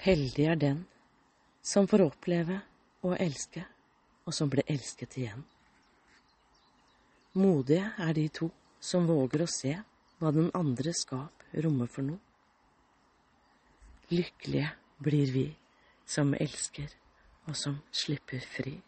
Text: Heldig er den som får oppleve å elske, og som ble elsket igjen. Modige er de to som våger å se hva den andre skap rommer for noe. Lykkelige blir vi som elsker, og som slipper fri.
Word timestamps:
Heldig 0.00 0.46
er 0.48 0.56
den 0.56 0.78
som 1.62 1.84
får 1.88 2.06
oppleve 2.06 2.56
å 3.04 3.12
elske, 3.20 3.66
og 4.24 4.32
som 4.32 4.48
ble 4.48 4.64
elsket 4.64 5.18
igjen. 5.20 5.42
Modige 7.36 7.90
er 8.00 8.14
de 8.16 8.24
to 8.32 8.48
som 8.80 9.04
våger 9.06 9.44
å 9.44 9.50
se 9.50 9.74
hva 10.18 10.32
den 10.32 10.48
andre 10.56 10.94
skap 10.96 11.44
rommer 11.64 11.90
for 11.92 12.08
noe. 12.08 12.20
Lykkelige 14.10 14.72
blir 15.04 15.34
vi 15.36 15.46
som 16.08 16.32
elsker, 16.34 16.88
og 17.46 17.54
som 17.56 17.76
slipper 17.92 18.40
fri. 18.40 18.78